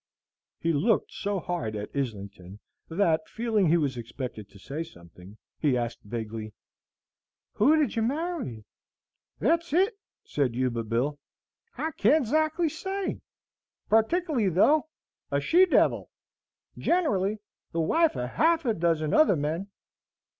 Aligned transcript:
He 0.59 0.73
looked 0.73 1.11
so 1.11 1.39
hard 1.39 1.75
at 1.75 1.91
Islington, 1.95 2.59
that, 2.89 3.27
feeling 3.27 3.67
he 3.67 3.77
was 3.77 3.97
expected 3.97 4.49
to 4.49 4.57
say 4.57 4.81
something, 4.83 5.37
he 5.59 5.77
asked 5.77 6.01
vaguely, 6.01 6.53
"Who 7.53 7.75
did 7.77 7.95
you 7.95 8.01
marry?" 8.01 8.65
"Thet's 9.39 9.73
it!" 9.73 9.93
said 10.23 10.55
Yuba 10.55 10.85
Bill; 10.85 11.19
"I 11.77 11.91
can't 11.91 12.25
ezactly 12.25 12.67
say; 12.71 13.21
partikly, 13.91 14.49
though, 14.49 14.87
a 15.29 15.39
she 15.39 15.67
devil! 15.67 16.09
generally, 16.79 17.37
the 17.71 17.81
wife 17.81 18.15
of 18.15 18.27
half 18.27 18.65
a 18.65 18.73
dozen 18.73 19.13
other 19.13 19.35
men." 19.35 19.67